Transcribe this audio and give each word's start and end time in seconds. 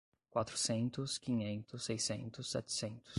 Quatrocentos, 0.31 1.19
quinhentos, 1.19 1.83
seiscentos, 1.85 2.49
setecentos 2.49 3.07